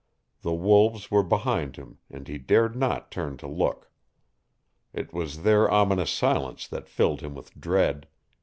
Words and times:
The 0.41 0.55
wolves 0.55 1.11
were 1.11 1.21
behind 1.21 1.75
him 1.75 1.99
and 2.09 2.27
he 2.27 2.39
dared 2.39 2.75
not 2.75 3.11
turn 3.11 3.37
to 3.37 3.45
look. 3.47 3.91
It 4.93 5.13
was 5.13 5.43
their 5.43 5.69
ominous 5.69 6.09
silence 6.09 6.67
that 6.69 6.89
filled 6.89 7.21
him 7.21 7.35
with 7.35 7.53
dread. 7.53 8.07